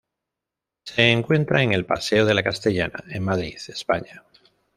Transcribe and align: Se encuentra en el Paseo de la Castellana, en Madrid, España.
Se 0.83 1.11
encuentra 1.11 1.61
en 1.61 1.73
el 1.73 1.85
Paseo 1.85 2.25
de 2.25 2.33
la 2.33 2.41
Castellana, 2.41 3.03
en 3.09 3.21
Madrid, 3.23 3.55
España. 3.67 4.23